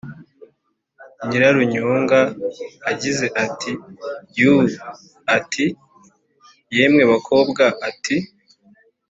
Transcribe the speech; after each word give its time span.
nyira 1.27 1.47
runyonga 1.55 2.19
agize 2.91 3.25
ati 3.43 3.71
yuuu, 4.37 4.69
ati 5.35 5.65
yemwe 6.75 7.03
bakobwa, 7.11 7.63
ati 7.89 8.17